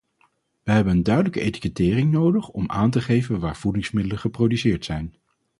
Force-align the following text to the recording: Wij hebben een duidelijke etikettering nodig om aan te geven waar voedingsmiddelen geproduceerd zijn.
Wij 0.63 0.75
hebben 0.75 0.93
een 0.93 1.03
duidelijke 1.03 1.39
etikettering 1.41 2.11
nodig 2.11 2.49
om 2.49 2.69
aan 2.69 2.89
te 2.89 3.01
geven 3.01 3.39
waar 3.39 3.57
voedingsmiddelen 3.57 4.19
geproduceerd 4.19 4.85
zijn. 4.85 5.15